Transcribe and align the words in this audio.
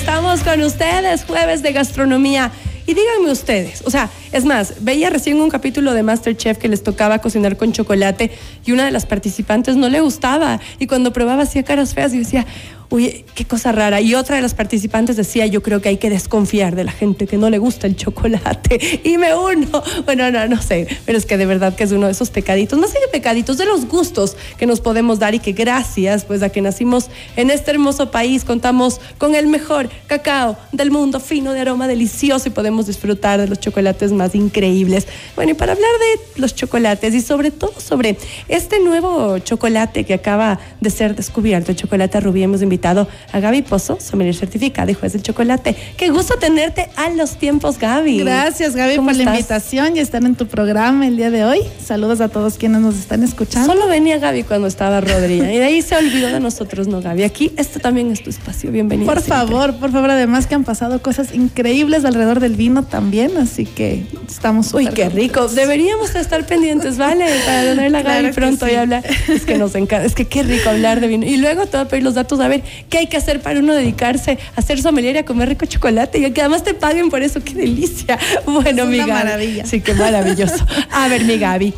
estamos 0.00 0.42
con 0.42 0.62
ustedes, 0.62 1.24
jueves 1.24 1.62
de 1.62 1.72
gastronomía. 1.72 2.50
Y 2.86 2.94
díganme 2.94 3.30
ustedes, 3.30 3.82
o 3.84 3.90
sea, 3.90 4.08
es 4.32 4.46
más, 4.46 4.76
veía 4.80 5.10
recién 5.10 5.38
un 5.38 5.50
capítulo 5.50 5.92
de 5.92 6.02
Masterchef 6.02 6.56
que 6.56 6.68
les 6.68 6.82
tocaba 6.82 7.18
cocinar 7.18 7.58
con 7.58 7.72
chocolate 7.72 8.30
y 8.64 8.72
una 8.72 8.86
de 8.86 8.92
las 8.92 9.04
participantes 9.04 9.76
no 9.76 9.90
le 9.90 10.00
gustaba. 10.00 10.58
Y 10.78 10.86
cuando 10.86 11.12
probaba 11.12 11.42
hacía 11.42 11.64
caras 11.64 11.92
feas 11.92 12.14
y 12.14 12.18
decía, 12.20 12.46
uy, 12.90 13.24
qué 13.34 13.44
cosa 13.44 13.72
rara. 13.72 14.00
Y 14.00 14.14
otra 14.14 14.36
de 14.36 14.42
las 14.42 14.54
participantes 14.54 15.16
decía, 15.16 15.46
yo 15.46 15.62
creo 15.62 15.80
que 15.80 15.88
hay 15.88 15.96
que 15.96 16.10
desconfiar 16.10 16.74
de 16.74 16.84
la 16.84 16.92
gente 16.92 17.26
que 17.26 17.38
no 17.38 17.48
le 17.48 17.58
gusta 17.58 17.86
el 17.86 17.96
chocolate. 17.96 18.80
Y 19.04 19.18
me 19.18 19.34
uno. 19.34 19.82
Bueno, 20.04 20.30
no, 20.30 20.46
no 20.46 20.60
sé, 20.60 20.86
pero 21.06 21.16
es 21.16 21.24
que 21.24 21.36
de 21.36 21.46
verdad 21.46 21.74
que 21.74 21.84
es 21.84 21.92
uno 21.92 22.06
de 22.06 22.12
esos 22.12 22.30
pecaditos, 22.30 22.78
más 22.78 22.92
de 22.92 22.98
pecaditos, 23.10 23.56
de 23.56 23.64
los 23.64 23.86
gustos 23.86 24.36
que 24.58 24.66
nos 24.66 24.80
podemos 24.80 25.18
dar 25.18 25.34
y 25.34 25.38
que 25.38 25.52
gracias 25.52 26.24
pues 26.24 26.42
a 26.42 26.50
que 26.50 26.60
nacimos 26.60 27.08
en 27.36 27.50
este 27.50 27.70
hermoso 27.70 28.10
país 28.10 28.44
contamos 28.44 29.00
con 29.18 29.34
el 29.34 29.46
mejor 29.46 29.88
cacao 30.06 30.56
del 30.72 30.90
mundo, 30.90 31.20
fino, 31.20 31.52
de 31.52 31.60
aroma 31.60 31.88
delicioso 31.88 32.48
y 32.48 32.50
podemos 32.50 32.86
disfrutar 32.86 33.40
de 33.40 33.48
los 33.48 33.60
chocolates 33.60 34.12
más 34.12 34.34
increíbles. 34.34 35.06
Bueno, 35.36 35.52
y 35.52 35.54
para 35.54 35.72
hablar 35.72 35.90
de 35.90 36.40
los 36.40 36.54
chocolates 36.54 37.14
y 37.14 37.20
sobre 37.20 37.50
todo 37.50 37.80
sobre 37.80 38.16
este 38.48 38.80
nuevo 38.80 39.38
chocolate 39.38 40.04
que 40.04 40.14
acaba 40.14 40.58
de 40.80 40.90
ser 40.90 41.14
descubierto, 41.14 41.70
el 41.70 41.76
chocolate 41.76 42.20
rubí, 42.20 42.42
hemos 42.42 42.62
invitado 42.62 42.79
a 42.88 43.40
Gaby 43.40 43.62
Pozo, 43.62 43.98
sommelier 44.00 44.34
certificada 44.34 44.90
y 44.90 44.94
juez 44.94 45.12
del 45.12 45.22
chocolate. 45.22 45.76
Qué 45.96 46.10
gusto 46.10 46.34
tenerte 46.38 46.88
a 46.96 47.10
los 47.10 47.36
tiempos, 47.36 47.78
Gaby. 47.78 48.18
Gracias, 48.20 48.74
Gaby, 48.74 48.96
por 48.96 49.14
la 49.14 49.22
invitación 49.22 49.96
y 49.96 50.00
estar 50.00 50.24
en 50.24 50.34
tu 50.34 50.46
programa 50.46 51.06
el 51.06 51.16
día 51.16 51.30
de 51.30 51.44
hoy. 51.44 51.60
Saludos 51.84 52.20
a 52.20 52.28
todos 52.28 52.58
quienes 52.58 52.80
nos 52.80 52.96
están 52.96 53.22
escuchando. 53.22 53.72
Solo 53.72 53.86
venía 53.86 54.18
Gaby 54.18 54.44
cuando 54.44 54.66
estaba 54.66 55.00
Rodríguez 55.00 55.52
y 55.52 55.58
de 55.58 55.64
ahí 55.64 55.82
se 55.82 55.96
olvidó 55.96 56.28
de 56.28 56.40
nosotros, 56.40 56.88
¿no, 56.88 57.00
Gaby? 57.00 57.22
Aquí, 57.22 57.52
esto 57.56 57.80
también 57.80 58.10
es 58.10 58.22
tu 58.22 58.30
espacio. 58.30 58.70
Bienvenida. 58.70 59.12
Por 59.12 59.22
favor, 59.22 59.74
por 59.76 59.92
favor, 59.92 60.10
además 60.10 60.46
que 60.46 60.54
han 60.54 60.64
pasado 60.64 61.02
cosas 61.02 61.34
increíbles 61.34 62.04
alrededor 62.04 62.40
del 62.40 62.56
vino 62.56 62.84
también, 62.84 63.36
así 63.36 63.66
que 63.66 64.04
estamos 64.28 64.72
Uy, 64.74 64.86
qué 64.86 65.08
rico. 65.08 65.48
Deberíamos 65.48 66.14
estar 66.14 66.46
pendientes, 66.46 66.98
¿vale? 66.98 67.26
Para 67.44 67.62
tener 67.62 67.90
la 67.90 68.02
Gaby 68.02 68.32
pronto 68.32 68.68
y 68.68 68.74
hablar. 68.74 69.04
Es 69.28 69.44
que 69.44 69.58
nos 69.58 69.74
encanta, 69.74 70.04
es 70.04 70.14
que 70.14 70.26
qué 70.26 70.42
rico 70.42 70.70
hablar 70.70 71.00
de 71.00 71.08
vino. 71.08 71.26
Y 71.26 71.36
luego 71.36 71.66
te 71.66 71.76
voy 71.76 71.86
a 71.86 71.88
pedir 71.88 72.04
los 72.04 72.14
datos, 72.14 72.40
a 72.40 72.48
ver, 72.48 72.62
¿Qué 72.88 72.98
hay 72.98 73.06
que 73.06 73.16
hacer 73.16 73.40
para 73.40 73.60
uno 73.60 73.74
dedicarse 73.74 74.38
a 74.56 74.60
hacer 74.60 74.80
sommelier 74.80 75.16
y 75.16 75.18
a 75.18 75.24
comer 75.24 75.48
rico 75.48 75.66
chocolate? 75.66 76.18
Y 76.18 76.30
que 76.32 76.40
además 76.40 76.64
te 76.64 76.74
paguen 76.74 77.10
por 77.10 77.22
eso, 77.22 77.42
qué 77.42 77.54
delicia. 77.54 78.18
Bueno, 78.46 78.82
es 78.84 78.88
mi 78.88 79.00
una 79.00 79.14
maravilla. 79.14 79.64
Sí, 79.64 79.80
qué 79.80 79.94
maravilloso. 79.94 80.66
A 80.90 81.08
ver, 81.08 81.24
mi 81.24 81.38
Gaby. 81.38 81.72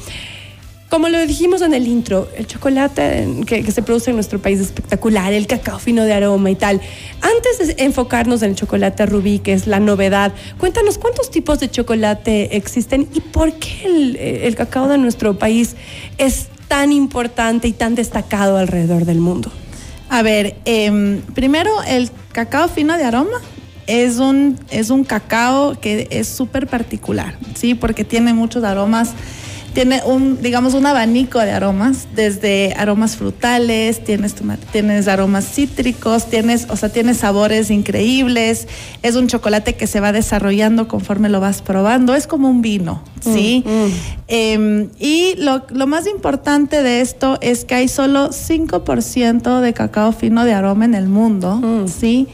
Como 0.93 1.09
lo 1.09 1.25
dijimos 1.27 1.63
en 1.63 1.73
el 1.73 1.87
intro, 1.87 2.29
el 2.37 2.47
chocolate 2.47 3.27
que, 3.47 3.63
que, 3.63 3.73
se 3.73 3.83
produce 3.83 4.11
en 4.11 4.17
nuestro 4.17 4.41
país 4.41 4.61
es 4.61 4.67
espectacular, 4.67 5.33
el 5.33 5.47
cacao 5.47 5.79
fino 5.79 6.05
de 6.05 6.13
aroma 6.13 6.51
y 6.51 6.55
tal. 6.55 6.83
Antes 7.23 7.77
de 7.77 7.83
enfocarnos 7.85 8.43
en 8.43 8.51
el 8.51 8.57
chocolate 8.57 9.07
rubí, 9.07 9.39
que 9.39 9.55
es 9.55 9.67
la 9.67 9.81
novedad, 9.81 10.33
cuéntanos 10.59 10.99
cuántos 10.99 11.31
tipos 11.31 11.61
de 11.61 11.71
chocolate 11.71 12.57
existen 12.59 13.09
y 13.15 13.21
por 13.21 13.55
qué 13.55 13.87
el, 13.87 14.17
el 14.17 14.55
cacao 14.55 14.87
de 14.87 14.99
nuestro 14.99 15.39
país 15.39 15.77
es 16.19 16.49
tan 16.69 16.93
importante 16.93 17.69
y 17.69 17.73
tan 17.73 17.95
destacado 17.95 18.59
alrededor 18.59 19.07
del 19.07 19.19
mundo. 19.19 19.51
A 20.13 20.21
ver, 20.21 20.57
eh, 20.67 21.23
primero 21.35 21.71
el 21.85 22.11
cacao 22.33 22.69
fino 22.69 22.99
de 22.99 23.05
aroma 23.05 23.41
es 23.87 24.19
un, 24.19 24.59
es 24.69 24.91
un 24.91 25.05
cacao 25.05 25.81
que 25.81 26.07
es 26.11 26.29
súper 26.29 26.67
particular, 26.67 27.39
¿sí? 27.55 27.75
Porque 27.75 28.05
tiene 28.05 28.35
muchos 28.35 28.63
aromas 28.63 29.15
tiene 29.73 30.03
un, 30.05 30.41
digamos, 30.43 30.75
un 30.75 30.87
abanico 30.87 31.39
de 31.39 31.53
aromas, 31.53 32.09
desde 32.15 32.75
aromas 32.77 33.17
frutales, 33.17 34.05
tienes, 34.05 34.35
tienes 34.71 35.09
aromas 35.09 35.47
cítricos, 35.47 36.29
tienes, 36.29 36.67
o 36.69 36.77
sea, 36.77 36.91
tienes 36.91 37.19
sabores 37.19 37.71
increíbles, 37.71 38.69
es 39.03 39.17
un 39.17 39.29
chocolate 39.29 39.75
que 39.75 39.87
se 39.87 40.01
va 40.01 40.13
desarrollando 40.13 40.89
conforme 40.89 41.29
lo 41.29 41.41
vas 41.41 41.63
probando, 41.63 42.15
es 42.15 42.27
como 42.27 42.49
un 42.49 42.61
vino, 42.61 43.03
¿sí? 43.21 43.65
Mm, 43.67 43.71
mm. 43.71 43.91
Eh, 44.29 44.89
y 44.99 45.35
lo, 45.39 45.65
lo, 45.71 45.87
más 45.87 46.07
importante 46.07 46.83
de 46.83 47.01
esto 47.01 47.39
es 47.41 47.65
que 47.65 47.75
hay 47.75 47.89
solo 47.89 48.31
5% 48.31 49.61
de 49.61 49.73
cacao 49.73 50.13
fino 50.13 50.45
de 50.45 50.53
aroma 50.53 50.85
en 50.85 50.95
el 50.95 51.09
mundo, 51.09 51.57
mm. 51.57 51.89
¿sí? 51.89 52.29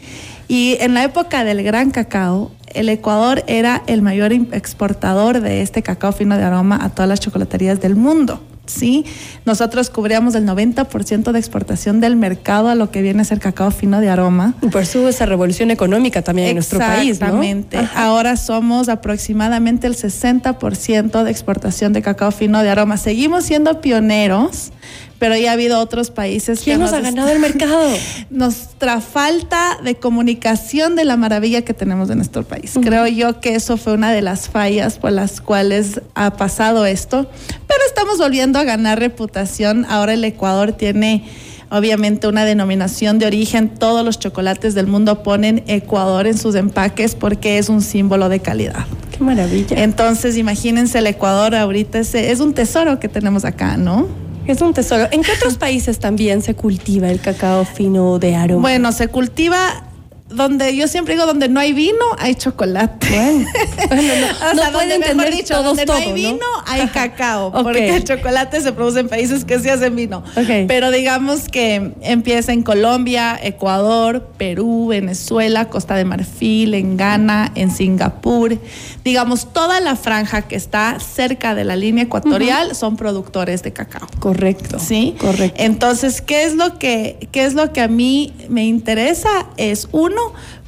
Y 0.48 0.76
en 0.80 0.94
la 0.94 1.04
época 1.04 1.44
del 1.44 1.62
gran 1.62 1.90
cacao, 1.90 2.50
el 2.78 2.88
Ecuador 2.88 3.42
era 3.48 3.82
el 3.86 4.02
mayor 4.02 4.32
exportador 4.32 5.40
de 5.40 5.62
este 5.62 5.82
cacao 5.82 6.12
fino 6.12 6.36
de 6.36 6.44
aroma 6.44 6.78
a 6.80 6.90
todas 6.90 7.08
las 7.08 7.20
chocolaterías 7.20 7.80
del 7.80 7.96
mundo. 7.96 8.40
¿sí? 8.68 9.04
Nosotros 9.44 9.90
cubríamos 9.90 10.34
el 10.34 10.46
90% 10.46 11.32
de 11.32 11.38
exportación 11.38 12.00
del 12.00 12.16
mercado 12.16 12.68
a 12.68 12.74
lo 12.74 12.90
que 12.90 13.02
viene 13.02 13.22
a 13.22 13.24
ser 13.24 13.40
cacao 13.40 13.70
fino 13.70 14.00
de 14.00 14.08
aroma. 14.08 14.54
Y 14.62 14.68
por 14.68 14.82
eso 14.82 15.08
esa 15.08 15.26
revolución 15.26 15.70
económica 15.70 16.22
también 16.22 16.48
en 16.48 16.54
nuestro 16.54 16.78
país, 16.78 17.12
Exactamente. 17.12 17.78
Ahora 17.94 18.36
somos 18.36 18.88
aproximadamente 18.88 19.86
el 19.86 19.96
60% 19.96 21.22
de 21.24 21.30
exportación 21.30 21.92
de 21.92 22.02
cacao 22.02 22.30
fino 22.30 22.62
de 22.62 22.70
aroma. 22.70 22.96
Seguimos 22.96 23.44
siendo 23.44 23.80
pioneros, 23.80 24.70
pero 25.18 25.36
ya 25.36 25.50
ha 25.50 25.52
habido 25.54 25.80
otros 25.80 26.10
países 26.10 26.60
¿Quién 26.60 26.78
que 26.78 26.84
nos 26.84 26.92
ha 26.92 27.00
ganado 27.00 27.30
el 27.30 27.38
mercado? 27.38 27.88
Nuestra 28.30 29.00
falta 29.00 29.78
de 29.82 29.96
comunicación 29.96 30.96
de 30.96 31.04
la 31.04 31.16
maravilla 31.16 31.62
que 31.62 31.74
tenemos 31.74 32.10
en 32.10 32.18
nuestro 32.18 32.44
país. 32.44 32.76
Uh 32.76 32.80
-huh. 32.80 32.84
Creo 32.84 33.06
yo 33.06 33.40
que 33.40 33.54
eso 33.54 33.76
fue 33.76 33.94
una 33.94 34.12
de 34.12 34.22
las 34.22 34.48
fallas 34.48 34.98
por 34.98 35.12
las 35.12 35.40
cuales 35.40 36.00
ha 36.14 36.36
pasado 36.36 36.86
esto, 36.86 37.28
pero 37.66 37.80
estamos 37.86 38.18
volviendo 38.18 38.58
a 38.58 38.64
ganar 38.64 38.98
reputación. 38.98 39.86
Ahora 39.88 40.14
el 40.14 40.24
Ecuador 40.24 40.72
tiene 40.72 41.24
obviamente 41.70 42.28
una 42.28 42.44
denominación 42.44 43.18
de 43.18 43.26
origen. 43.26 43.68
Todos 43.68 44.04
los 44.04 44.18
chocolates 44.18 44.74
del 44.74 44.86
mundo 44.86 45.22
ponen 45.22 45.64
Ecuador 45.66 46.26
en 46.26 46.38
sus 46.38 46.54
empaques 46.54 47.14
porque 47.14 47.58
es 47.58 47.68
un 47.68 47.82
símbolo 47.82 48.28
de 48.28 48.40
calidad. 48.40 48.86
Qué 49.16 49.22
maravilla. 49.24 49.82
Entonces, 49.82 50.36
imagínense 50.36 50.98
el 50.98 51.06
Ecuador 51.06 51.54
ahorita, 51.54 51.98
es, 51.98 52.14
es 52.14 52.40
un 52.40 52.54
tesoro 52.54 53.00
que 53.00 53.08
tenemos 53.08 53.44
acá, 53.44 53.76
¿no? 53.76 54.27
Es 54.48 54.62
un 54.62 54.72
tesoro. 54.72 55.08
¿En 55.10 55.22
qué 55.22 55.32
otros 55.32 55.58
países 55.58 55.98
también 55.98 56.40
se 56.40 56.54
cultiva 56.54 57.10
el 57.10 57.20
cacao 57.20 57.66
fino 57.66 58.18
de 58.18 58.34
aroma? 58.34 58.62
Bueno, 58.62 58.92
se 58.92 59.08
cultiva 59.08 59.84
donde 60.28 60.76
yo 60.76 60.88
siempre 60.88 61.14
digo 61.14 61.26
donde 61.26 61.48
no 61.48 61.60
hay 61.60 61.72
vino 61.72 62.04
hay 62.18 62.34
chocolate. 62.34 63.08
Bueno, 63.08 63.46
bueno 63.88 64.12
no, 64.20 64.52
o 64.52 64.54
sea, 64.54 64.70
donde, 64.70 64.94
entender 64.94 65.34
dicho, 65.34 65.54
todos 65.54 65.64
donde 65.64 65.86
todo, 65.86 65.98
no 65.98 66.02
hay 66.02 66.12
vino 66.12 66.38
¿no? 66.38 66.62
hay 66.66 66.86
cacao, 66.88 67.48
Okay. 67.48 67.62
porque 67.62 67.96
el 67.96 68.04
chocolate 68.04 68.60
se 68.60 68.72
produce 68.72 69.00
en 69.00 69.08
países 69.08 69.44
que 69.44 69.58
sí 69.58 69.68
hacen 69.68 69.96
vino. 69.96 70.22
Pero 70.66 70.90
digamos 70.90 71.48
que 71.48 71.92
empieza 72.02 72.52
en 72.52 72.62
Colombia, 72.62 73.38
Ecuador, 73.42 74.28
Perú, 74.36 74.88
Venezuela, 74.88 75.68
Costa 75.68 75.96
de 75.96 76.04
Marfil, 76.04 76.74
en 76.74 76.96
Ghana, 76.96 77.52
en 77.54 77.70
Singapur. 77.70 78.58
Digamos, 79.04 79.52
toda 79.52 79.80
la 79.80 79.96
franja 79.96 80.42
que 80.42 80.56
está 80.56 80.98
cerca 81.00 81.54
de 81.54 81.64
la 81.64 81.76
línea 81.76 82.04
ecuatorial 82.04 82.74
son 82.74 82.96
productores 82.96 83.62
de 83.62 83.72
cacao. 83.72 84.06
Correcto. 84.18 84.78
¿sí? 84.78 85.16
Correcto. 85.18 85.62
Entonces, 85.62 86.20
¿qué 86.20 86.44
es 86.44 86.54
lo 86.54 86.78
que, 86.78 87.28
qué 87.32 87.44
es 87.44 87.54
lo 87.54 87.72
que 87.72 87.80
a 87.80 87.88
mí 87.88 88.32
me 88.48 88.64
interesa? 88.64 89.28
Es 89.56 89.88
uno, 89.92 90.17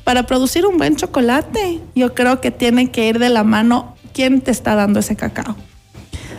para 0.04 0.24
producir 0.24 0.66
un 0.66 0.78
buen 0.78 0.96
chocolate, 0.96 1.80
yo 1.94 2.14
creo 2.14 2.40
que 2.40 2.50
tiene 2.50 2.90
que 2.90 3.08
ir 3.08 3.18
de 3.18 3.28
la 3.28 3.44
mano 3.44 3.96
quién 4.12 4.40
te 4.40 4.50
está 4.50 4.74
dando 4.74 5.00
ese 5.00 5.16
cacao. 5.16 5.56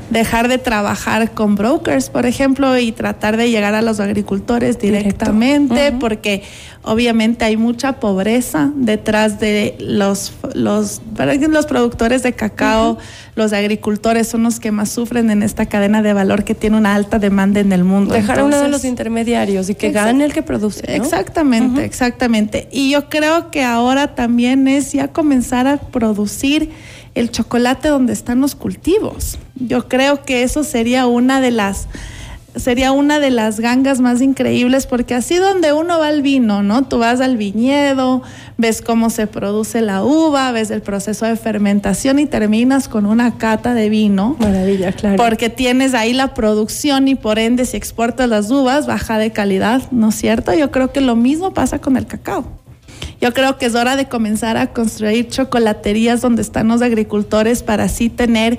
Dejar 0.09 0.49
de 0.49 0.57
trabajar 0.57 1.31
con 1.31 1.55
brokers, 1.55 2.09
por 2.09 2.25
ejemplo, 2.25 2.77
y 2.77 2.91
tratar 2.91 3.37
de 3.37 3.49
llegar 3.49 3.75
a 3.75 3.81
los 3.81 4.01
agricultores 4.01 4.77
directamente, 4.77 5.73
Directo. 5.73 5.99
Porque 5.99 6.43
obviamente 6.83 7.45
hay 7.45 7.57
mucha 7.57 7.99
pobreza 7.99 8.71
detrás 8.75 9.39
de 9.39 9.75
los, 9.79 10.33
los, 10.53 11.01
los 11.15 11.65
productores 11.65 12.23
de 12.23 12.33
cacao, 12.33 12.97
los 13.35 13.53
agricultores 13.53 14.27
son 14.27 14.43
los 14.43 14.59
que 14.59 14.71
más 14.71 14.89
sufren 14.89 15.29
en 15.29 15.43
esta 15.43 15.67
cadena 15.67 16.01
de 16.01 16.13
valor 16.13 16.43
que 16.43 16.55
tiene 16.55 16.77
una 16.77 16.95
alta 16.95 17.19
demanda 17.19 17.59
en 17.59 17.71
el 17.71 17.83
mundo. 17.83 18.13
Dejar 18.13 18.39
a 18.39 18.43
uno 18.45 18.59
de 18.59 18.67
los 18.67 18.83
intermediarios 18.83 19.69
y 19.69 19.75
que 19.75 19.91
gane 19.91 20.25
el 20.25 20.33
que 20.33 20.43
produce. 20.43 20.83
¿no? 20.87 20.93
Exactamente, 20.93 21.85
exactamente. 21.85 22.67
Y 22.71 22.91
yo 22.91 23.09
creo 23.09 23.51
que 23.51 23.63
ahora 23.63 24.15
también 24.15 24.67
es 24.67 24.91
ya 24.91 25.09
comenzar 25.09 25.67
a 25.67 25.77
producir 25.77 26.71
el 27.13 27.29
chocolate 27.29 27.89
donde 27.89 28.13
están 28.13 28.41
los 28.41 28.55
cultivos. 28.55 29.37
Yo 29.55 29.87
creo 29.87 30.23
que 30.23 30.43
eso 30.43 30.63
sería 30.63 31.05
una 31.05 31.41
de 31.41 31.51
las 31.51 31.87
sería 32.55 32.91
una 32.91 33.19
de 33.19 33.29
las 33.29 33.59
gangas 33.59 34.01
más 34.01 34.21
increíbles 34.21 34.85
porque 34.87 35.15
así 35.15 35.35
donde 35.35 35.73
uno 35.73 35.99
va 35.99 36.07
al 36.07 36.21
vino, 36.21 36.63
¿no? 36.63 36.83
Tú 36.83 36.99
vas 36.99 37.21
al 37.21 37.37
viñedo, 37.37 38.21
ves 38.57 38.81
cómo 38.81 39.09
se 39.09 39.27
produce 39.27 39.81
la 39.81 40.03
uva, 40.03 40.51
ves 40.51 40.71
el 40.71 40.81
proceso 40.81 41.25
de 41.25 41.35
fermentación 41.35 42.19
y 42.19 42.25
terminas 42.25 42.87
con 42.87 43.05
una 43.05 43.37
cata 43.37 43.73
de 43.73 43.89
vino. 43.89 44.35
Maravilla, 44.39 44.91
claro. 44.91 45.17
Porque 45.17 45.49
tienes 45.49 45.93
ahí 45.93 46.13
la 46.13 46.33
producción 46.33 47.07
y 47.07 47.15
por 47.15 47.39
ende 47.39 47.65
si 47.65 47.77
exportas 47.77 48.29
las 48.29 48.51
uvas 48.51 48.87
baja 48.87 49.17
de 49.17 49.31
calidad, 49.31 49.83
¿no 49.91 50.09
es 50.09 50.15
cierto? 50.15 50.53
Yo 50.53 50.71
creo 50.71 50.91
que 50.91 51.01
lo 51.01 51.15
mismo 51.15 51.53
pasa 51.53 51.79
con 51.79 51.97
el 51.97 52.05
cacao. 52.05 52.60
Yo 53.21 53.33
creo 53.33 53.57
que 53.59 53.67
es 53.67 53.75
hora 53.75 53.95
de 53.95 54.07
comenzar 54.07 54.57
a 54.57 54.73
construir 54.73 55.29
chocolaterías 55.29 56.21
donde 56.21 56.41
están 56.41 56.67
los 56.67 56.81
agricultores 56.81 57.61
para 57.61 57.83
así 57.83 58.09
tener 58.09 58.57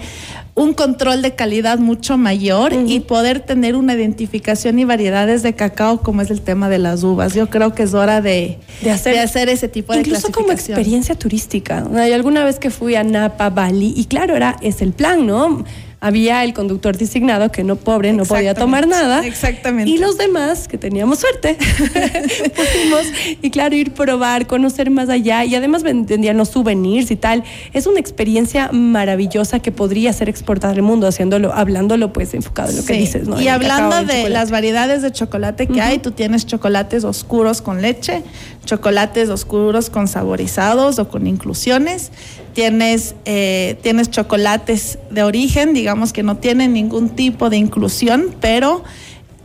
un 0.55 0.73
control 0.73 1.21
de 1.21 1.35
calidad 1.35 1.79
mucho 1.79 2.17
mayor 2.17 2.73
y 2.73 3.01
poder 3.01 3.41
tener 3.41 3.75
una 3.75 3.95
identificación 3.95 4.79
y 4.79 4.85
variedades 4.85 5.43
de 5.43 5.55
cacao 5.55 6.03
como 6.03 6.23
es 6.23 6.31
el 6.31 6.43
tema 6.43 6.69
de 6.69 6.79
las 6.79 7.03
uvas. 7.03 7.35
Yo 7.35 7.51
creo 7.51 7.75
que 7.75 7.83
es 7.83 7.95
hora 7.95 8.21
de, 8.21 8.59
hacer, 8.89 9.19
hacer, 9.19 9.49
ese 9.49 9.67
tipo 9.67 9.95
de 9.95 10.01
Incluso 10.01 10.31
como 10.31 10.53
experiencia 10.53 11.17
turística. 11.17 11.85
Hay 11.97 12.13
alguna 12.13 12.45
vez 12.45 12.59
que 12.59 12.71
fui 12.71 12.95
a 12.95 13.03
Napa, 13.03 13.51
Bali, 13.51 13.95
y 13.97 14.05
claro, 14.05 14.37
era, 14.37 14.57
es 14.61 14.81
el 14.83 14.93
plan, 14.93 15.27
¿no? 15.27 15.65
Había 16.03 16.43
el 16.43 16.53
conductor 16.53 16.99
designado 16.99 17.53
que 17.53 17.63
no 17.63 17.77
pobre 17.77 18.13
no 18.13 18.25
podía 18.25 18.55
tomar 18.55 18.89
nada. 18.89 19.25
Exactamente. 19.25 19.89
Y 19.89 19.99
los 19.99 20.19
demás, 20.19 20.67
que 20.67 20.77
teníamos 20.77 21.21
suerte, 21.21 21.57
pudimos, 22.57 23.07
y 23.41 23.51
claro, 23.51 23.77
ir 23.77 23.93
probar, 23.93 24.49
conocer 24.49 24.91
más 24.91 25.09
allá 25.09 25.45
y 25.45 25.55
además 25.55 25.85
vendían 25.85 26.37
los 26.37 26.49
souvenirs 26.49 27.13
y 27.13 27.17
tal. 27.17 27.45
Es 27.73 27.87
una 27.87 28.01
experiencia 28.01 28.71
maravillosa 28.73 29.61
que 29.61 29.71
podría 29.71 30.13
ser 30.13 30.29
exportada 30.29 30.73
al 30.73 30.83
mundo, 30.83 31.07
haciéndolo, 31.07 31.53
hablándolo 31.53 32.13
pues 32.13 32.35
enfocado 32.35 32.71
en 32.71 32.79
lo 32.79 32.85
que 32.85 32.95
dices, 32.95 33.29
¿no? 33.29 33.41
Y 33.41 33.47
hablando 33.47 34.05
de 34.05 34.29
las 34.29 34.51
variedades 34.51 35.03
de 35.03 35.13
chocolate 35.13 35.69
que 35.69 35.81
hay, 35.81 36.01
tú 36.01 36.11
tienes 36.11 36.47
chocolates 36.47 37.05
oscuros 37.05 37.63
con 37.63 37.81
leche, 37.81 38.25
chocolates 38.65 39.29
oscuros 39.29 39.89
con 39.89 40.09
saborizados 40.09 40.99
o 40.99 41.09
con 41.09 41.29
inclusiones 41.29 42.11
tienes, 42.53 43.15
eh, 43.25 43.77
tienes 43.83 44.11
chocolates 44.11 44.99
de 45.11 45.23
origen, 45.23 45.75
digamos 45.75 46.13
que 46.13 46.23
no 46.23 46.37
tienen 46.37 46.73
ningún 46.73 47.11
tipo 47.11 47.51
de 47.51 47.57
inclusión, 47.57 48.35
pero 48.41 48.83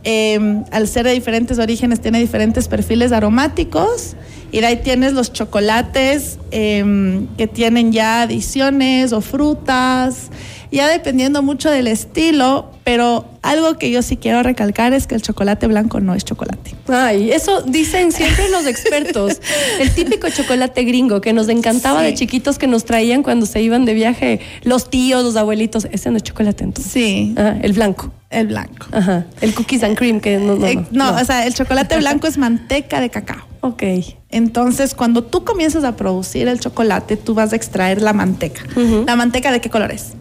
em, 0.04 0.64
al 0.70 0.88
ser 0.88 1.06
de 1.06 1.12
diferentes 1.12 1.58
orígenes 1.58 2.00
tiene 2.00 2.20
diferentes 2.20 2.68
perfiles 2.68 3.12
aromáticos. 3.12 4.16
Y 4.50 4.60
de 4.60 4.66
ahí 4.66 4.76
tienes 4.76 5.12
los 5.12 5.32
chocolates 5.32 6.38
em, 6.50 7.26
que 7.36 7.46
tienen 7.46 7.92
ya 7.92 8.22
adiciones 8.22 9.12
o 9.12 9.20
frutas 9.20 10.30
ya 10.70 10.88
dependiendo 10.88 11.42
mucho 11.42 11.70
del 11.70 11.86
estilo, 11.86 12.70
pero 12.84 13.24
algo 13.42 13.78
que 13.78 13.90
yo 13.90 14.02
sí 14.02 14.16
quiero 14.16 14.42
recalcar 14.42 14.92
es 14.92 15.06
que 15.06 15.14
el 15.14 15.22
chocolate 15.22 15.66
blanco 15.66 16.00
no 16.00 16.14
es 16.14 16.24
chocolate. 16.24 16.74
Ay, 16.88 17.30
eso 17.30 17.62
dicen 17.62 18.12
siempre 18.12 18.50
los 18.50 18.66
expertos. 18.66 19.40
El 19.80 19.90
típico 19.92 20.28
chocolate 20.28 20.84
gringo 20.84 21.20
que 21.20 21.32
nos 21.32 21.48
encantaba 21.48 22.02
de 22.02 22.14
chiquitos 22.14 22.58
que 22.58 22.66
nos 22.66 22.84
traían 22.84 23.22
cuando 23.22 23.46
se 23.46 23.62
iban 23.62 23.84
de 23.84 23.94
viaje 23.94 24.40
los 24.62 24.90
tíos, 24.90 25.24
los 25.24 25.36
abuelitos, 25.36 25.86
ese 25.90 26.10
no 26.10 26.16
es 26.16 26.22
chocolate 26.22 26.64
entonces. 26.64 26.92
Sí. 26.92 27.34
Ah, 27.36 27.56
el 27.62 27.72
blanco. 27.72 28.10
El 28.30 28.48
blanco. 28.48 28.86
Ajá. 28.92 29.24
El 29.40 29.54
cookies 29.54 29.82
and 29.82 29.96
cream 29.96 30.20
que 30.20 30.36
no, 30.36 30.56
no, 30.56 30.66
eh, 30.66 30.84
no, 30.90 31.14
o 31.14 31.24
sea, 31.24 31.46
el 31.46 31.54
chocolate 31.54 31.96
blanco 31.96 32.26
es 32.26 32.36
manteca 32.36 33.00
de 33.00 33.08
cacao. 33.08 33.47
Ok. 33.68 33.82
Entonces, 34.30 34.94
cuando 34.94 35.24
tú 35.24 35.44
comienzas 35.44 35.84
a 35.84 35.96
producir 35.96 36.48
el 36.48 36.58
chocolate, 36.60 37.16
tú 37.16 37.34
vas 37.34 37.52
a 37.52 37.56
extraer 37.56 38.00
la 38.00 38.12
manteca. 38.12 38.62
¿La 39.06 39.16
manteca 39.16 39.52
de 39.52 39.60
qué 39.60 39.68
color 39.68 39.90
es? 39.90 40.14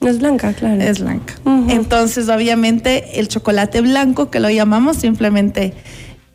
Es 0.00 0.18
blanca, 0.18 0.52
claro. 0.52 0.80
Es 0.80 1.00
blanca. 1.00 1.34
Entonces, 1.68 2.28
obviamente, 2.28 3.20
el 3.20 3.28
chocolate 3.28 3.80
blanco, 3.80 4.30
que 4.30 4.40
lo 4.40 4.50
llamamos 4.50 4.96
simplemente, 4.96 5.72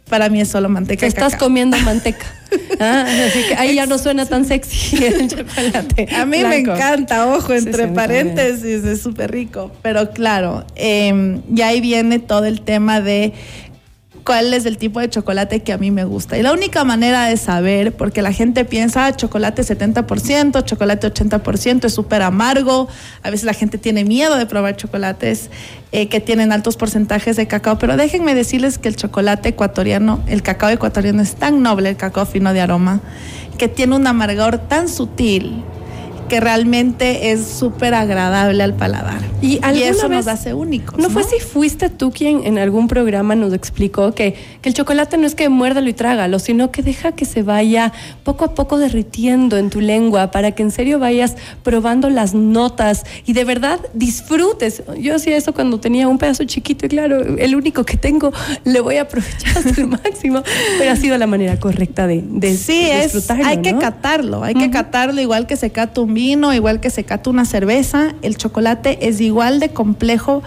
para 0.09 0.29
mí 0.29 0.41
es 0.41 0.49
solo 0.49 0.69
manteca. 0.69 1.05
Estás 1.05 1.35
comiendo 1.35 1.77
manteca. 1.79 2.25
Ah, 2.81 3.05
así 3.27 3.43
que 3.47 3.55
ahí 3.55 3.75
ya 3.75 3.85
no 3.85 3.97
suena 3.97 4.25
tan 4.25 4.45
sexy 4.45 5.03
el 5.03 5.27
chocolate. 5.29 6.07
A 6.15 6.25
mí 6.25 6.43
me 6.43 6.59
encanta, 6.59 7.27
ojo, 7.27 7.53
entre 7.53 7.89
paréntesis, 7.89 8.85
es 8.85 9.01
súper 9.01 9.31
rico. 9.31 9.71
Pero 9.81 10.11
claro, 10.11 10.65
eh, 10.75 11.41
ya 11.49 11.67
ahí 11.67 11.81
viene 11.81 12.19
todo 12.19 12.45
el 12.45 12.61
tema 12.61 13.01
de 13.01 13.33
cuál 14.29 14.53
es 14.53 14.67
el 14.67 14.77
tipo 14.77 14.99
de 14.99 15.09
chocolate 15.09 15.63
que 15.63 15.73
a 15.73 15.79
mí 15.79 15.89
me 15.89 16.03
gusta. 16.03 16.37
Y 16.37 16.43
la 16.43 16.53
única 16.53 16.83
manera 16.83 17.25
de 17.25 17.35
saber, 17.35 17.97
porque 17.97 18.21
la 18.21 18.31
gente 18.31 18.63
piensa, 18.63 19.07
ah, 19.07 19.15
chocolate 19.15 19.63
70%, 19.63 20.63
chocolate 20.65 21.11
80%, 21.11 21.85
es 21.85 21.93
súper 21.95 22.21
amargo. 22.21 22.87
A 23.23 23.31
veces 23.31 23.45
la 23.47 23.55
gente 23.55 23.79
tiene 23.79 24.03
miedo 24.03 24.37
de 24.37 24.45
probar 24.45 24.75
chocolates 24.75 25.49
eh, 25.91 26.09
que 26.09 26.19
tienen 26.19 26.51
altos 26.51 26.77
porcentajes 26.77 27.37
de 27.37 27.47
cacao, 27.47 27.79
pero 27.79 27.97
déjenme 27.97 28.35
decirles 28.35 28.77
que 28.77 28.89
el 28.89 28.95
chocolate 28.95 29.49
ecuatoriano, 29.49 30.23
el 30.27 30.43
cacao 30.43 30.69
ecuatoriano 30.69 31.23
es 31.23 31.33
tan 31.33 31.63
noble, 31.63 31.89
el 31.89 31.97
cacao 31.97 32.27
fino 32.27 32.53
de 32.53 32.61
aroma, 32.61 33.01
que 33.57 33.67
tiene 33.67 33.95
un 33.95 34.05
amargor 34.05 34.59
tan 34.59 34.89
sutil 34.89 35.63
que 36.29 36.39
realmente 36.39 37.31
es 37.31 37.45
súper 37.45 37.93
agradable 37.93 38.63
al 38.63 38.75
paladar. 38.75 39.19
Y, 39.41 39.59
eso 39.79 40.09
nos 40.09 40.27
hace 40.27 40.53
únicos. 40.53 40.97
¿no, 40.99 41.09
fue 41.09 41.23
si 41.23 41.39
fuiste 41.39 41.89
tú 41.89 42.11
quien 42.11 42.45
en 42.45 42.57
algún 42.57 42.87
programa 42.87 43.35
nos 43.35 43.53
explicó 43.53 44.13
que, 44.13 44.35
que 44.61 44.69
el 44.69 44.75
chocolate 44.75 45.17
no 45.17 45.25
es 45.25 45.33
que 45.33 45.49
muérdalo 45.49 45.89
y 45.89 45.93
trágalo, 45.93 46.39
sino 46.39 46.71
que 46.71 46.83
deja 46.83 47.13
que 47.13 47.25
se 47.25 47.41
vaya 47.41 47.91
poco 48.23 48.45
a 48.45 48.53
poco 48.53 48.77
derritiendo 48.77 49.57
en 49.57 49.69
tu 49.69 49.81
lengua 49.81 50.31
para 50.31 50.51
que 50.51 50.63
en 50.63 50.71
serio 50.71 50.99
vayas 50.99 51.35
probando 51.63 52.09
las 52.09 52.33
notas 52.33 53.05
y 53.25 53.33
de 53.33 53.45
verdad 53.45 53.79
disfrutes. 53.93 54.83
Yo 54.99 55.15
hacía 55.15 55.37
eso 55.37 55.53
cuando 55.53 55.79
tenía 55.79 56.07
un 56.07 56.17
pedazo 56.17 56.43
chiquito 56.43 56.85
y 56.85 56.89
claro, 56.89 57.21
el 57.37 57.55
único 57.55 57.83
que 57.85 57.97
tengo 57.97 58.31
le 58.65 58.81
voy 58.81 58.97
a 58.97 59.03
aprovechar 59.03 59.57
hasta 59.57 59.81
el 59.81 59.87
máximo, 60.03 60.43
pero 60.77 60.91
ha 60.91 60.95
sido 60.95 61.17
la 61.17 61.27
manera 61.27 61.59
correcta 61.59 62.07
de, 62.07 62.23
de, 62.23 62.55
sí, 62.55 62.87
disfrutarlo. 63.01 63.45
hay 63.45 63.61
que 63.61 63.75
catarlo, 63.77 64.43
hay 64.43 64.53
que 64.53 64.69
catarlo 64.69 65.19
igual 65.21 65.47
que 65.47 65.55
se 65.55 65.71
cata 65.71 66.01
un 66.01 66.13
igual 66.53 66.79
que 66.79 66.89
se 66.89 67.03
cata 67.03 67.29
una 67.29 67.45
cerveza, 67.45 68.13
el 68.21 68.37
chocolate 68.37 69.07
es 69.07 69.21
igual 69.21 69.59
de 69.59 69.69
complejo 69.69 70.43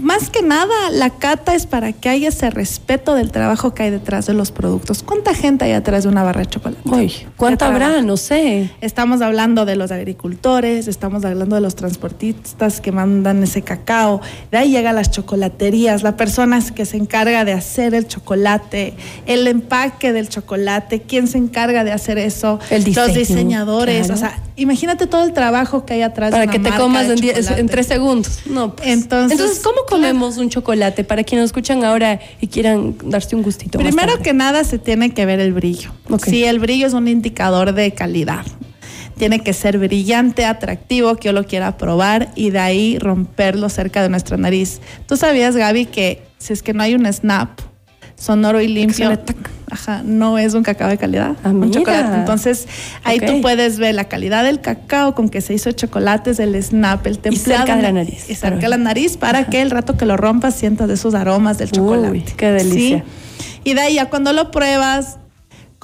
más 0.00 0.30
que 0.30 0.42
nada, 0.42 0.90
la 0.90 1.10
cata 1.10 1.54
es 1.54 1.66
para 1.66 1.92
que 1.92 2.08
haya 2.08 2.28
ese 2.28 2.50
respeto 2.50 3.14
del 3.14 3.30
trabajo 3.30 3.74
que 3.74 3.84
hay 3.84 3.90
detrás 3.90 4.26
de 4.26 4.34
los 4.34 4.50
productos. 4.50 5.02
¿Cuánta 5.02 5.34
gente 5.34 5.64
hay 5.64 5.72
detrás 5.72 6.04
de 6.04 6.08
una 6.08 6.22
barra 6.22 6.40
de 6.40 6.46
chocolate? 6.46 6.80
Uy, 6.84 7.12
¿cuánta 7.36 7.66
habrá? 7.66 8.02
No 8.02 8.16
sé. 8.16 8.70
Estamos 8.80 9.22
hablando 9.22 9.64
de 9.64 9.76
los 9.76 9.90
agricultores, 9.90 10.88
estamos 10.88 11.24
hablando 11.24 11.54
de 11.54 11.62
los 11.62 11.76
transportistas 11.76 12.80
que 12.80 12.92
mandan 12.92 13.42
ese 13.42 13.62
cacao. 13.62 14.20
De 14.50 14.58
ahí 14.58 14.70
llegan 14.70 14.96
las 14.96 15.10
chocolaterías, 15.10 16.02
la 16.02 16.16
persona 16.16 16.60
que 16.74 16.84
se 16.84 16.96
encarga 16.96 17.44
de 17.44 17.52
hacer 17.52 17.94
el 17.94 18.06
chocolate, 18.06 18.94
el 19.26 19.46
empaque 19.46 20.12
del 20.12 20.28
chocolate, 20.28 21.02
quién 21.02 21.26
se 21.26 21.38
encarga 21.38 21.84
de 21.84 21.92
hacer 21.92 22.18
eso, 22.18 22.58
los 22.70 23.14
diseñadores. 23.14 24.10
O 24.10 24.16
sea, 24.16 24.38
imagínate 24.56 25.06
todo 25.06 25.24
el 25.24 25.32
trabajo 25.32 25.84
que 25.84 25.94
hay 25.94 26.02
atrás 26.02 26.30
para 26.30 26.42
de 26.42 26.48
una 26.48 26.52
que 26.52 26.70
te 26.70 26.76
comas 26.76 27.08
en, 27.08 27.58
en, 27.58 27.68
tres 27.68 27.86
segundos. 27.86 28.40
No, 28.46 28.74
pues. 28.76 28.88
entonces, 28.88 29.38
entonces, 29.38 29.62
¿cómo 29.62 29.83
comemos 29.88 30.38
un 30.38 30.48
chocolate 30.50 31.04
para 31.04 31.24
quienes 31.24 31.44
nos 31.44 31.48
escuchan 31.48 31.84
ahora 31.84 32.20
y 32.40 32.48
quieran 32.48 32.96
darse 33.04 33.36
un 33.36 33.42
gustito? 33.42 33.78
Primero 33.78 34.18
que 34.20 34.32
nada 34.32 34.64
se 34.64 34.78
tiene 34.78 35.12
que 35.12 35.26
ver 35.26 35.40
el 35.40 35.52
brillo. 35.52 35.92
Sí, 36.24 36.44
el 36.44 36.58
brillo 36.58 36.86
es 36.86 36.92
un 36.92 37.08
indicador 37.08 37.74
de 37.74 37.92
calidad. 37.92 38.44
Tiene 39.16 39.40
que 39.40 39.52
ser 39.52 39.78
brillante, 39.78 40.44
atractivo, 40.44 41.14
que 41.16 41.26
yo 41.26 41.32
lo 41.32 41.44
quiera 41.44 41.76
probar 41.76 42.32
y 42.34 42.50
de 42.50 42.58
ahí 42.58 42.98
romperlo 42.98 43.68
cerca 43.68 44.02
de 44.02 44.08
nuestra 44.08 44.36
nariz. 44.36 44.80
¿Tú 45.06 45.16
sabías, 45.16 45.56
Gaby, 45.56 45.86
que 45.86 46.22
si 46.38 46.52
es 46.52 46.62
que 46.62 46.74
no 46.74 46.82
hay 46.82 46.94
un 46.94 47.10
snap 47.12 47.60
sonoro 48.24 48.60
y 48.60 48.68
limpio, 48.68 49.18
ajá, 49.70 50.02
no 50.02 50.38
es 50.38 50.54
un 50.54 50.62
cacao 50.62 50.88
de 50.88 50.96
calidad, 50.96 51.36
ah, 51.44 51.50
un 51.50 51.70
chocolate. 51.70 52.16
Entonces, 52.16 52.66
ahí 53.02 53.20
tú 53.20 53.42
puedes 53.42 53.78
ver 53.78 53.94
la 53.94 54.04
calidad 54.04 54.44
del 54.44 54.60
cacao 54.60 55.14
con 55.14 55.28
que 55.28 55.40
se 55.40 55.52
hizo 55.52 55.70
chocolate, 55.72 56.30
es 56.30 56.38
el 56.38 56.60
snap, 56.62 57.06
el 57.06 57.18
templado. 57.18 57.52
Y 57.52 57.58
cerca 57.58 57.76
de 57.76 57.82
la 57.82 57.92
nariz. 57.92 58.30
Y 58.30 58.34
cerca 58.34 58.60
de 58.60 58.68
la 58.68 58.78
nariz 58.78 59.16
para 59.16 59.44
que 59.46 59.60
el 59.60 59.70
rato 59.70 59.96
que 59.96 60.06
lo 60.06 60.16
rompas 60.16 60.54
sientas 60.54 60.88
esos 60.88 61.14
aromas 61.14 61.58
del 61.58 61.70
chocolate. 61.70 62.10
Uy, 62.10 62.24
qué 62.36 62.50
delicia. 62.50 63.04
Y 63.62 63.74
de 63.74 63.80
ahí 63.80 63.94
ya 63.94 64.08
cuando 64.08 64.32
lo 64.32 64.50
pruebas, 64.50 65.18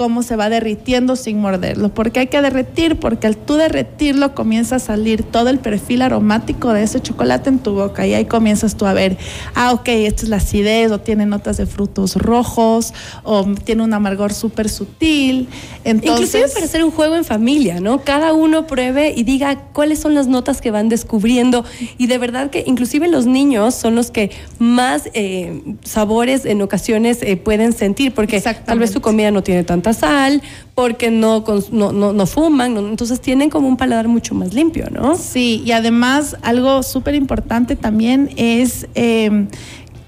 cómo 0.01 0.23
se 0.23 0.35
va 0.35 0.49
derritiendo 0.49 1.15
sin 1.15 1.41
morderlo. 1.41 1.91
porque 1.91 2.21
hay 2.21 2.29
que 2.29 2.41
derretir? 2.41 2.97
Porque 2.97 3.27
al 3.27 3.37
tú 3.37 3.57
derretirlo 3.57 4.35
comienza 4.35 4.77
a 4.77 4.79
salir 4.79 5.23
todo 5.23 5.51
el 5.51 5.59
perfil 5.59 6.01
aromático 6.01 6.73
de 6.73 6.85
ese 6.85 7.03
chocolate 7.03 7.51
en 7.51 7.59
tu 7.59 7.75
boca 7.75 8.07
y 8.07 8.15
ahí 8.15 8.25
comienzas 8.25 8.79
tú 8.79 8.87
a 8.87 8.95
ver, 8.95 9.19
ah, 9.55 9.73
ok, 9.75 9.89
esta 9.89 10.23
es 10.23 10.31
la 10.31 10.37
acidez 10.37 10.91
o 10.91 11.01
tiene 11.01 11.27
notas 11.27 11.59
de 11.59 11.67
frutos 11.67 12.17
rojos 12.17 12.95
o 13.25 13.45
tiene 13.63 13.83
un 13.83 13.93
amargor 13.93 14.33
súper 14.33 14.71
sutil. 14.71 15.49
Entonces, 15.85 16.15
Inclusive 16.15 16.49
para 16.49 16.65
hacer 16.65 16.83
un 16.83 16.93
juego 16.93 17.17
en 17.17 17.27
familia, 17.27 17.79
¿no? 17.81 18.03
Cada 18.03 18.33
uno 18.33 18.67
pruebe 18.67 19.13
y 19.15 19.25
diga 19.25 19.65
cuáles 19.75 19.99
son 19.99 20.15
las 20.15 20.29
notas 20.29 20.63
que 20.63 20.71
van 20.71 20.89
descubriendo 20.89 21.63
y 21.99 22.07
de 22.07 22.17
verdad 22.17 22.49
que 22.49 22.65
inclusive 22.67 23.07
los 23.07 23.27
niños 23.27 23.75
son 23.75 23.97
los 23.97 24.11
que 24.11 24.31
más 24.59 25.11
eh, 25.13 25.61
sabores 25.85 26.47
en 26.47 26.63
ocasiones 26.63 27.19
eh, 27.21 27.37
pueden 27.37 27.75
sentir 27.75 28.15
porque 28.15 28.41
tal 28.41 28.79
vez 28.79 28.93
su 28.93 29.03
comida 29.03 29.31
no 29.31 29.43
tiene 29.43 29.63
tanta 29.63 29.90
sal, 29.93 30.43
porque 30.75 31.11
no, 31.11 31.45
no, 31.73 32.13
no, 32.13 32.27
fuman, 32.27 32.77
entonces 32.77 33.21
tienen 33.21 33.51
como 33.51 33.69
un 33.69 33.77
paladar 33.77 34.09
mucho 34.09 34.35
más 34.35 34.55
limpio, 34.55 34.89
¿no? 34.91 35.17
Sí, 35.17 35.63
y 35.65 35.73
además 35.73 36.37
algo 36.43 36.83
súper 36.83 37.15
importante 37.15 37.77
también 37.77 38.31
es... 38.37 38.87
Em, 38.95 39.49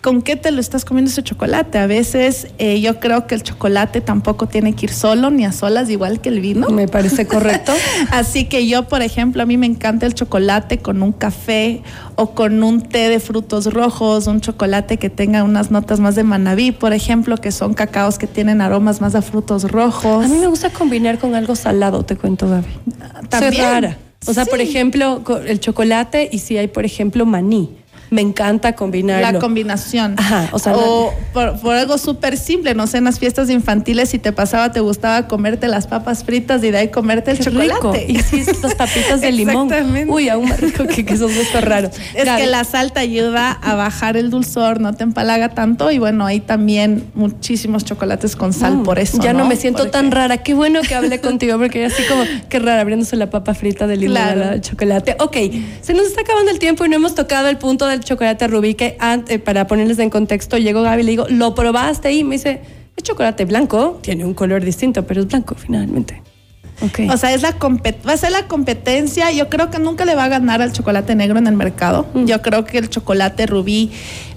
con 0.03 0.21
qué 0.21 0.35
te 0.35 0.51
lo 0.51 0.61
estás 0.61 0.85
comiendo 0.85 1.11
ese 1.11 1.23
chocolate. 1.23 1.79
A 1.79 1.87
veces 1.87 2.49
eh, 2.59 2.81
yo 2.81 2.99
creo 2.99 3.29
que 3.29 3.37
el 3.37 3.45
chocolate 3.45 4.01
tampoco 4.01 4.49
tiene 4.49 4.75
que 4.75 4.87
ir 4.87 4.93
solo 4.93 5.31
ni 5.31 5.45
a 5.45 5.53
solas, 5.53 5.89
igual 5.91 6.21
que 6.21 6.29
el 6.29 6.41
vino. 6.41 6.69
Me 6.71 6.89
parece 6.89 7.25
correcto. 7.27 7.73
Así 8.11 8.47
que 8.47 8.67
yo, 8.67 8.89
por 8.89 9.01
ejemplo, 9.01 9.45
a 9.45 9.47
mí 9.47 9.57
me 9.57 9.67
encanta 9.67 10.05
el 10.05 10.15
chocolate 10.15 10.79
con 10.79 11.05
un 11.05 11.13
café 11.13 11.83
o 12.17 12.33
con 12.33 12.65
un 12.65 12.83
té 12.83 13.09
de 13.09 13.21
frutos 13.21 13.73
rojos, 13.73 14.27
un 14.27 14.41
chocolate 14.41 14.97
que 14.97 15.09
tenga 15.09 15.45
unas 15.45 15.71
notas 15.71 16.01
más 16.01 16.17
de 16.17 16.25
manabí, 16.25 16.73
por 16.73 16.93
ejemplo, 16.93 17.37
que 17.37 17.53
son 17.53 17.73
cacaos 17.73 18.19
que 18.19 18.27
tienen 18.27 18.61
aromas 18.61 19.01
más 19.01 19.15
a 19.15 19.23
frutos 19.23 19.71
rojos. 19.71 20.25
A 20.25 20.29
mí 20.29 20.37
me 20.37 20.49
gusta 20.49 20.71
combinar 20.71 21.21
con 21.21 21.37
algo 21.37 21.55
salado, 21.55 22.05
te 22.05 22.17
cuento, 22.17 22.49
Gaby. 22.49 22.67
También. 23.29 23.55
Soy 23.55 23.63
rara. 23.63 23.99
O 24.27 24.35
sea, 24.35 24.47
por 24.47 24.61
ejemplo, 24.61 25.23
el 25.47 25.61
chocolate 25.61 26.29
y 26.31 26.39
si 26.41 26.59
hay, 26.59 26.67
por 26.67 26.85
ejemplo, 26.85 27.25
maní 27.25 27.82
me 28.13 28.21
encanta 28.21 28.75
combinarlo. 28.75 29.33
La 29.33 29.39
combinación. 29.39 30.15
Ajá, 30.19 30.51
o 30.53 30.59
sea, 30.59 30.77
o 30.77 31.15
por, 31.33 31.75
algo 31.75 31.97
súper 31.97 32.37
simple, 32.37 32.75
no 32.75 32.87
sé, 32.87 32.99
en 32.99 33.05
las 33.05 33.19
fiestas 33.19 33.49
infantiles 33.49 34.11
si 34.11 34.19
te 34.19 34.33
pasaba, 34.33 34.71
te 34.71 34.81
gustaba 34.81 35.27
comerte 35.29 35.67
las 35.67 35.87
papas 35.87 36.23
fritas 36.23 36.63
y 36.63 36.71
de 36.71 36.77
ahí 36.79 36.89
comerte 36.89 37.31
el 37.31 37.39
chocolate. 37.39 37.75
Rico. 37.75 37.95
Y 38.07 38.19
si 38.19 38.45
las 38.61 38.75
papitas 38.75 39.23
de 39.23 39.33
limón. 39.33 39.71
Uy, 40.09 40.29
aún 40.29 40.49
más 40.49 40.61
rico 40.61 40.87
que, 40.87 41.07
que 41.07 41.15
eso 41.15 41.29
es 41.29 41.65
raro. 41.65 41.91
Es 42.15 42.29
que 42.29 42.47
la 42.47 42.65
sal 42.65 42.93
te 42.93 43.01
ayuda 43.01 43.51
a 43.51 43.75
bajar 43.75 44.19
el 44.19 44.29
dulzor, 44.29 44.81
no 44.81 44.93
te 44.93 45.03
empalaga 45.03 45.49
tanto 45.51 45.91
y 45.91 45.99
bueno, 45.99 46.27
hay 46.27 46.41
también 46.41 47.05
muchísimos 47.15 47.85
chocolates 47.85 48.37
con 48.37 48.53
sal 48.53 48.79
mm, 48.79 48.83
por 48.83 48.99
eso. 48.99 49.19
Ya 49.23 49.33
no, 49.33 49.47
me 49.47 49.57
siento 49.57 49.89
tan 49.89 50.11
rara. 50.11 50.39
Qué 50.39 50.53
bueno 50.53 50.83
que 50.83 50.95
hablé 50.95 51.21
contigo 51.21 51.59
porque 51.59 51.87
así 51.87 52.03
como, 52.05 52.25
qué 52.51 52.59
rara 52.59 52.83
abriéndose 52.83 53.17
la 53.17 53.31
papa 53.31 53.55
frita 53.55 53.87
de 53.87 53.97
limón 53.97 54.19
al 54.19 54.61
chocolate. 54.61 55.17
Ok, 55.19 55.37
se 55.81 55.95
nos 55.95 56.07
está 56.07 56.21
acabando 56.21 56.51
el 56.51 56.59
tiempo 56.59 56.85
y 56.85 56.91
no 56.91 56.97
hemos 56.97 57.15
tocado 57.15 57.49
el 57.49 57.57
punto 57.57 57.87
del 57.87 58.02
chocolate 58.05 58.47
rubí 58.49 58.75
que 58.75 58.97
antes, 58.99 59.41
para 59.41 59.67
ponerles 59.67 59.99
en 59.99 60.11
contexto, 60.11 60.59
llegó 60.59 60.83
Gaby 60.83 61.03
y 61.03 61.05
le 61.05 61.11
digo, 61.11 61.27
¿lo 61.29 61.55
probaste? 61.55 62.13
Y 62.13 62.25
me 62.25 62.37
dice, 62.37 62.61
es 62.97 63.03
chocolate 63.03 63.45
blanco, 63.45 63.99
tiene 64.03 64.25
un 64.25 64.35
color 64.35 64.65
distinto, 64.65 65.07
pero 65.07 65.21
es 65.21 65.27
blanco 65.29 65.55
finalmente. 65.55 66.23
Okay. 66.81 67.09
O 67.09 67.17
sea, 67.17 67.33
es 67.33 67.43
la 67.43 67.53
va 67.53 68.13
a 68.13 68.17
ser 68.17 68.33
la 68.33 68.49
competencia. 68.49 69.31
Yo 69.31 69.49
creo 69.49 69.71
que 69.71 69.79
nunca 69.79 70.05
le 70.05 70.17
va 70.17 70.25
a 70.25 70.29
ganar 70.29 70.63
al 70.63 70.73
chocolate 70.73 71.15
negro 71.15 71.39
en 71.39 71.47
el 71.47 71.55
mercado. 71.55 72.07
Mm. 72.13 72.25
Yo 72.25 72.43
creo 72.43 72.65
que 72.65 72.79
el 72.79 72.91
chocolate 72.91 73.47
rubí 73.47 73.93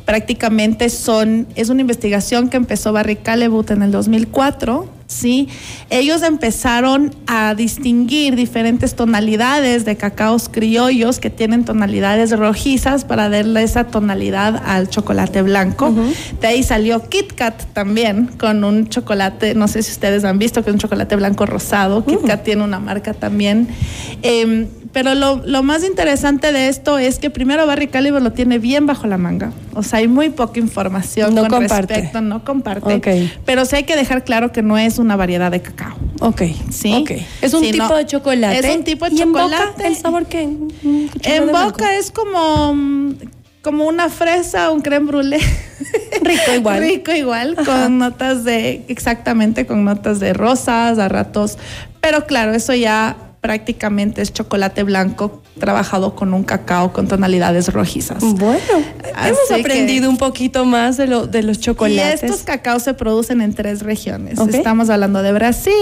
prácticamente 0.06 0.90
son, 0.90 1.48
es 1.56 1.70
una 1.70 1.82
investigación 1.82 2.50
que 2.50 2.58
empezó 2.58 2.94
Barry 2.94 3.16
Callebaut 3.16 3.72
en 3.72 3.82
el 3.82 3.92
2004 3.92 4.95
¿sí? 5.08 5.48
Ellos 5.90 6.24
empezaron 6.24 7.16
a 7.28 7.56
distinguir 7.56 8.36
diferentes 8.36 8.96
tonalidades 8.96 9.86
de 9.86 9.96
cacaos 9.96 10.50
criollos 10.50 11.20
que 11.20 11.30
tienen 11.30 11.66
tonalidades 11.66 12.38
rojizas 12.38 13.06
para 13.06 13.30
darle 13.30 13.64
esa 13.64 13.86
tonalidad 13.86 14.62
al 14.66 14.90
chocolate 14.90 15.42
blanco. 15.42 15.94
De 16.42 16.48
ahí 16.48 16.64
salió 16.64 17.08
Kit 17.08 17.34
Kat 17.34 17.64
también 17.74 18.28
con 18.38 18.64
un 18.64 18.90
chocolate, 18.90 19.56
no 19.56 19.68
sé 19.68 19.84
si 19.84 19.92
ustedes 19.92 20.24
han 20.24 20.40
visto 20.40 20.64
que 20.64 20.70
es 20.70 20.74
un 20.74 20.80
chocolate 20.80 21.16
blanco 21.16 21.46
rosado. 21.46 22.06
Kit 22.06 22.26
Kat 22.26 22.44
tiene 22.44 22.64
una 22.64 22.80
marca 22.80 23.14
también. 23.14 23.68
Em, 24.22 24.68
pero 24.96 25.14
lo, 25.14 25.62
más 25.62 25.84
interesante 25.84 26.54
de 26.54 26.70
esto 26.70 26.98
es 26.98 27.20
que 27.20 27.30
primero 27.30 27.68
Barry 27.68 27.88
Caliber 27.88 28.22
lo 28.22 28.32
tiene 28.32 28.60
bien 28.60 28.86
bajo 28.86 29.08
la 29.08 29.18
manga. 29.18 29.52
O 29.74 29.84
sea, 29.84 30.00
hay 30.00 30.08
muy 30.08 30.30
poca 30.30 30.58
información 30.58 31.36
no 31.36 31.50
con 31.50 31.68
respecto, 31.68 32.22
no 32.22 32.46
comparte. 32.46 33.30
Pero 33.44 33.66
sí 33.66 33.76
hay 33.76 33.84
que 33.84 33.98
dejar 33.98 34.24
claro 34.24 34.54
que 34.54 34.62
no 34.62 34.78
es 34.78 34.98
una 34.98 35.18
variedad 35.18 35.52
de 35.52 35.62
cacao. 35.62 35.98
Ok. 36.22 36.44
Sí. 36.72 37.04
Es 37.42 37.54
un 37.54 37.70
tipo 37.70 37.94
de 37.94 38.06
chocolate. 38.06 38.58
Es 38.58 38.74
un 38.74 38.86
tipo 38.86 39.04
de 39.10 39.18
chocolate. 39.18 39.56
En 39.66 39.70
boca, 39.74 39.88
¿El 39.90 39.96
sabor 39.98 40.26
qué? 40.28 40.44
En 40.44 41.48
boca 41.52 41.98
es 41.98 42.10
como 42.12 42.74
como 43.62 43.88
una 43.88 44.08
fresa, 44.10 44.72
un 44.72 44.80
creme 44.80 45.12
brûlée. 45.12 45.42
Rico 46.22 46.54
igual. 46.56 46.80
Rico 46.80 47.12
igual, 47.12 47.58
con 47.66 47.98
notas 47.98 48.46
de, 48.46 48.86
exactamente, 48.88 49.66
con 49.66 49.84
notas 49.84 50.22
de 50.22 50.32
rosas, 50.32 51.00
a 51.00 51.10
ratos. 51.10 51.58
Pero 52.00 52.28
claro, 52.28 52.54
eso 52.54 52.74
ya 52.76 53.18
prácticamente 53.46 54.24
es 54.24 54.34
chocolate 54.34 54.82
blanco 54.82 55.44
trabajado 55.60 56.16
con 56.16 56.34
un 56.34 56.44
cacao 56.44 56.92
con 56.92 57.08
tonalidades 57.08 57.72
rojizas. 57.72 58.24
Bueno, 58.24 58.60
hemos 59.26 59.52
aprendido 59.52 60.10
un 60.10 60.18
poquito 60.18 60.66
más 60.66 60.98
de, 60.98 61.08
lo, 61.08 61.28
de 61.28 61.44
los 61.44 61.60
chocolates. 61.60 62.24
Y 62.24 62.26
estos 62.26 62.44
cacaos 62.44 62.84
se 62.84 62.94
producen 62.94 63.42
en 63.42 63.54
tres 63.54 63.82
regiones. 63.82 64.40
Estamos 64.40 64.90
hablando 64.90 65.22
de 65.24 65.32
Brasil, 65.32 65.74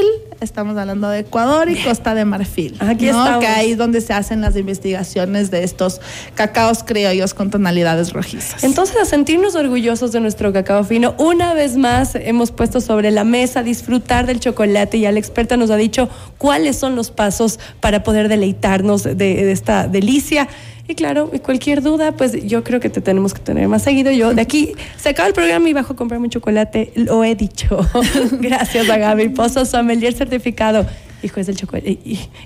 estamos 0.42 0.78
hablando 0.78 1.10
de 1.10 1.20
Ecuador 1.20 1.70
y 1.70 1.82
Costa 1.82 2.14
de 2.14 2.26
Marfil. 2.26 2.76
Aquí 2.80 3.12
¿no? 3.12 3.40
Que 3.40 3.48
ahí 3.48 3.72
es 3.72 3.78
donde 3.78 4.02
se 4.02 4.14
hacen 4.14 4.42
las 4.42 4.56
investigaciones 4.56 5.52
de 5.52 5.64
estos 5.64 6.02
cacaos 6.36 6.84
criollos 6.84 7.34
con 7.34 7.50
tonalidades 7.50 8.14
rojizas. 8.14 8.64
Entonces, 8.64 8.96
a 8.98 9.06
sentirnos 9.06 9.56
orgullosos 9.56 10.12
de 10.12 10.20
nuestro 10.20 10.54
cacao 10.54 10.84
fino, 10.84 11.16
una 11.18 11.54
vez 11.54 11.78
más 11.78 12.16
hemos 12.16 12.52
puesto 12.52 12.82
sobre 12.82 13.12
la 13.12 13.24
mesa 13.24 13.64
disfrutar 13.64 14.28
del 14.28 14.40
chocolate 14.40 14.98
y 14.98 15.02
ya 15.02 15.12
la 15.12 15.20
experta 15.20 15.58
nos 15.58 15.70
ha 15.70 15.78
dicho 15.78 16.10
cuáles 16.38 16.78
son 16.78 16.96
los 16.96 17.12
pasos 17.12 17.60
para 17.80 18.04
poder 18.04 18.28
deleitarnos 18.28 19.04
de, 19.04 19.52
esta 19.64 19.88
delicia. 19.88 20.48
Y 20.86 20.96
claro, 20.96 21.32
cualquier 21.42 21.82
duda, 21.82 22.12
pues 22.12 22.46
yo 22.46 22.62
creo 22.66 22.82
que 22.82 22.90
te 22.90 23.00
tenemos 23.00 23.34
que 23.34 23.40
tener 23.40 23.70
más 23.70 23.84
seguido. 23.84 24.12
Yo 24.12 24.34
de 24.34 24.42
aquí 24.42 24.74
se 24.98 25.10
acaba 25.10 25.30
el 25.30 25.34
programa 25.34 25.70
y 25.70 25.74
bajo 25.74 25.94
a 25.94 25.96
comprarme 25.96 26.26
un 26.26 26.30
chocolate, 26.30 26.92
lo 26.96 27.24
he 27.24 27.36
dicho. 27.36 27.80
Gracias 28.42 28.90
a 28.90 28.98
Gaby 28.98 29.30
Pozo, 29.30 29.66
sommelier 29.66 30.14
certificado 30.14 30.86
y 31.22 31.30
juez 31.30 31.48
del 31.48 31.56
chocolate 31.56 32.00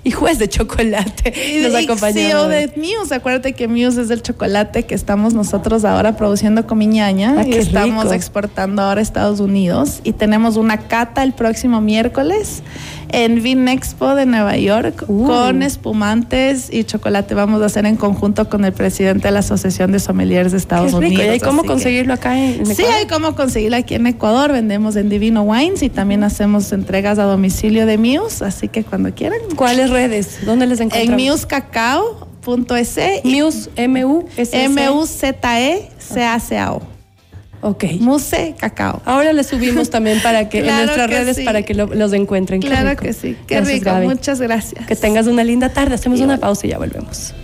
y, 0.04 0.10
juez 0.12 0.38
de 0.38 0.48
chocolate 0.48 1.34
y, 1.34 1.62
nos 1.62 1.74
acompañó. 1.74 2.46
de 2.46 2.70
Muse, 2.76 3.12
acuérdate 3.12 3.52
que 3.52 3.66
Muse 3.66 4.02
es 4.02 4.10
el 4.10 4.22
chocolate 4.22 4.84
que 4.84 4.94
estamos 4.94 5.34
nosotros 5.34 5.84
ahora 5.84 6.16
produciendo 6.16 6.64
con 6.64 6.78
Miñaña 6.78 7.34
ah, 7.38 7.44
y 7.44 7.54
estamos 7.54 8.12
exportando 8.12 8.82
ahora 8.82 9.00
a 9.00 9.02
Estados 9.02 9.40
Unidos 9.40 10.00
y 10.04 10.12
tenemos 10.12 10.56
una 10.56 10.78
cata 10.78 11.24
el 11.24 11.32
próximo 11.32 11.80
miércoles 11.80 12.62
en 13.10 13.42
Vin 13.42 13.68
Expo 13.68 14.14
de 14.14 14.26
Nueva 14.26 14.56
York 14.56 15.04
uh. 15.08 15.26
con 15.26 15.62
espumantes 15.62 16.72
y 16.72 16.84
chocolate. 16.84 17.34
Vamos 17.34 17.62
a 17.62 17.66
hacer 17.66 17.86
en 17.86 17.96
conjunto 17.96 18.48
con 18.48 18.64
el 18.64 18.72
presidente 18.72 19.28
de 19.28 19.32
la 19.32 19.40
Asociación 19.40 19.92
de 19.92 19.98
Sommeliers 19.98 20.52
de 20.52 20.58
Estados 20.58 20.92
Unidos. 20.92 21.24
¿Y 21.24 21.28
hay 21.28 21.40
cómo 21.40 21.64
conseguirlo 21.64 22.14
acá 22.14 22.38
en, 22.38 22.52
Ecuador? 22.54 22.74
Sí, 22.74 22.84
hay 22.84 23.06
cómo 23.06 23.34
conseguirlo 23.34 23.76
aquí 23.76 23.94
en 23.94 24.06
Ecuador. 24.06 24.52
Vendemos 24.52 24.96
en 24.96 25.08
Divino 25.08 25.42
Wines 25.42 25.82
y 25.82 25.88
también 25.88 26.22
hacemos 26.24 26.72
entregas 26.72 27.18
a 27.18 27.24
domicilio 27.24 27.86
de 27.86 27.98
Muse, 27.98 28.44
así 28.44 28.68
que 28.68 28.84
cuando 28.84 29.14
quieran. 29.14 29.40
¿Cuáles 29.56 29.90
redes? 29.90 30.38
¿Dónde 30.44 30.66
les 30.66 30.80
encontramos? 30.80 31.08
En 31.08 31.16
musecacao.es. 31.30 32.98
Muse, 33.24 33.70
M-U-S-E. 33.76 34.64
M-U-Z-E-C-A-C-A-O. 34.64 35.38
Ok. 37.60 37.84
Muse 38.00 38.54
Cacao. 38.58 39.02
Ahora 39.04 39.32
le 39.32 39.44
subimos 39.44 39.90
también 39.90 40.20
para 40.22 40.48
que 40.48 40.58
en 40.66 40.66
nuestras 40.66 41.10
redes 41.10 41.40
para 41.40 41.62
que 41.62 41.74
los 41.74 42.12
encuentren. 42.12 42.60
Claro 42.60 42.96
que 42.96 43.12
sí. 43.12 43.36
Qué 43.46 43.60
rico. 43.60 43.90
Muchas 44.02 44.40
gracias. 44.40 44.86
Que 44.86 44.96
tengas 44.96 45.26
una 45.26 45.44
linda 45.44 45.70
tarde. 45.70 45.94
Hacemos 45.94 46.20
una 46.20 46.38
pausa 46.38 46.66
y 46.66 46.70
ya 46.70 46.78
volvemos. 46.78 47.34